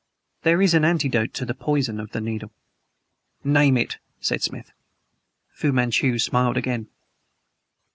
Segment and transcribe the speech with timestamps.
[0.41, 2.49] There is an antidote to the poison of the needle."
[3.43, 4.71] "Name it," said Smith.
[5.53, 6.87] Fu Manchu smiled again.